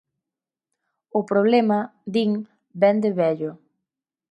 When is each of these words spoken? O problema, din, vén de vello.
O 1.19 1.21
problema, 1.31 1.79
din, 2.13 2.31
vén 2.81 2.97
de 3.03 3.11
vello. 3.19 3.51